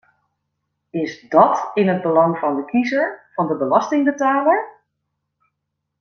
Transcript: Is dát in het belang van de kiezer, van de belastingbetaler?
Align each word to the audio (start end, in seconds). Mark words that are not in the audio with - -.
Is 0.89 1.27
dát 1.29 1.71
in 1.73 1.87
het 1.87 2.01
belang 2.01 2.37
van 2.37 2.55
de 2.55 2.65
kiezer, 2.65 3.21
van 3.35 3.47
de 3.47 3.55
belastingbetaler? 3.57 4.75